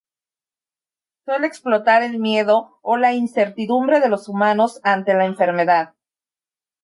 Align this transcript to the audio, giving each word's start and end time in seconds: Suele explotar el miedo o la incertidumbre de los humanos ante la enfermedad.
Suele 1.25 1.45
explotar 1.45 2.01
el 2.01 2.17
miedo 2.17 2.79
o 2.81 2.97
la 2.97 3.13
incertidumbre 3.13 3.99
de 3.99 4.09
los 4.09 4.27
humanos 4.27 4.79
ante 4.81 5.13
la 5.13 5.25
enfermedad. 5.27 5.93